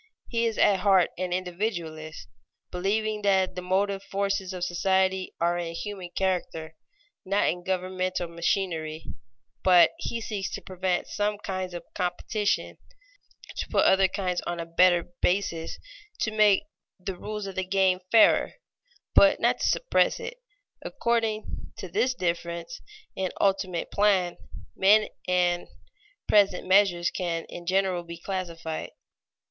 [0.29, 2.27] He is at heart an individualist,
[2.71, 6.75] believing that the motive forces of society are in human character,
[7.23, 9.05] not in governmental machinery;
[9.61, 12.79] but he seeks to prevent some kinds of competition,
[13.55, 15.77] to put other kinds on a better basis;
[16.21, 16.63] "to make
[16.99, 18.53] the rules of the game fairer,"
[19.13, 20.37] but not to suppress it.
[20.81, 22.81] According to this difference
[23.15, 24.37] in ultimate plan,
[24.75, 25.67] men and
[26.27, 28.89] present measures can in general be classified.